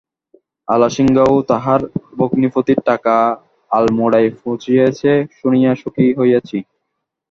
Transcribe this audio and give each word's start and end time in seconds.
আলাসিঙ্গা 0.67 1.23
ও 1.27 1.47
তাহার 1.51 1.81
ভগিনীপতির 2.17 2.79
টাকা 2.89 3.15
আলমোড়ায় 3.71 4.29
পৌঁছিয়াছে 4.39 5.11
শুনিয়া 5.37 5.71
সুখী 5.81 6.07
হইয়াছি। 6.19 6.57